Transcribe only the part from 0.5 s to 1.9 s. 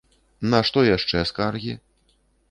На што яшчэ скаргі?